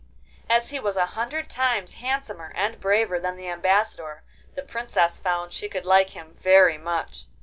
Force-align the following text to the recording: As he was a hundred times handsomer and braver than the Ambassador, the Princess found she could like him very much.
As 0.49 0.71
he 0.71 0.79
was 0.79 0.95
a 0.97 1.05
hundred 1.13 1.47
times 1.47 1.93
handsomer 2.01 2.51
and 2.55 2.79
braver 2.79 3.19
than 3.19 3.35
the 3.37 3.49
Ambassador, 3.49 4.23
the 4.55 4.63
Princess 4.63 5.19
found 5.19 5.53
she 5.53 5.69
could 5.69 5.85
like 5.85 6.09
him 6.17 6.33
very 6.39 6.79
much. 6.79 7.25